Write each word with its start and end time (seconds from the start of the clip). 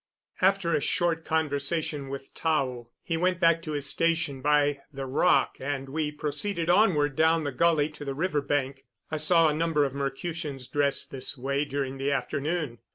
After 0.41 0.73
a 0.73 0.81
short 0.81 1.25
conversation 1.25 2.09
with 2.09 2.33
Tao 2.33 2.87
he 3.03 3.17
went 3.17 3.39
back 3.39 3.61
to 3.61 3.73
his 3.73 3.85
station 3.85 4.41
by 4.41 4.79
the 4.91 5.05
rock, 5.05 5.57
and 5.59 5.89
we 5.89 6.11
proceeded 6.11 6.71
onward 6.71 7.15
down 7.15 7.43
the 7.43 7.51
gully 7.51 7.87
to 7.89 8.03
the 8.03 8.15
river 8.15 8.41
bank. 8.41 8.85
I 9.11 9.17
saw 9.17 9.47
a 9.47 9.53
number 9.53 9.85
of 9.85 9.93
Mercutians 9.93 10.67
dressed 10.67 11.11
this 11.11 11.37
way 11.37 11.65
during 11.65 11.99
the 11.99 12.11
afternoon. 12.11 12.79